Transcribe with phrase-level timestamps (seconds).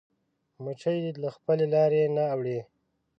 [0.63, 2.59] مچمچۍ له خپلې لارې نه اوړي